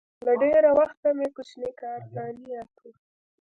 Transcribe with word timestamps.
له 0.25 0.33
ډېره 0.43 0.69
وخته 0.79 1.07
مې 1.17 1.27
کوچني 1.35 1.71
کار 1.81 2.01
ته 2.13 2.21
نیت 2.41 2.71
و 2.79 2.81